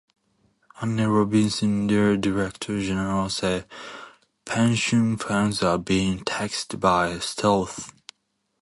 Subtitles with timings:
[0.81, 3.67] Anne Robinson, their director general said
[4.45, 7.93] pension funds are being "taxed by stealth".